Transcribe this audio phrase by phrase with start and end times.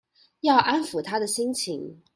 [0.39, 2.01] 要安撫她的心情